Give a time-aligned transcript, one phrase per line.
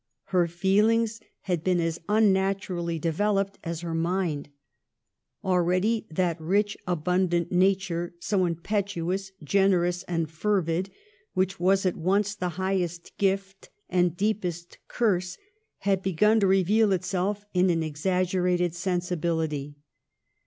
[0.33, 4.49] Her feelings had been as unnaturally developed as her mind.
[5.43, 10.89] Already that rich, abundant nature, so impetuous, gener ous, and fervid,
[11.35, 15.37] which was at once the highest gift and deepest curse,
[15.81, 19.75] had begun to reveal itself in an exaggerated sensibility.